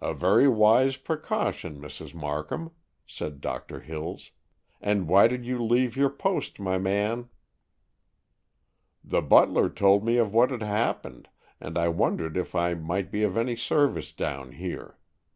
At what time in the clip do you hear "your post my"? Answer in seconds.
5.96-6.78